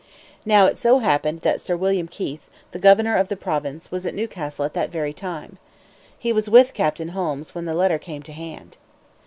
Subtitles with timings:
[0.47, 4.15] Now it so happened that Sir William Keith, the governor of the province, was at
[4.15, 5.59] Newcastle at that very time.
[6.17, 8.77] He was with Captain Holmes when the letter came to hand.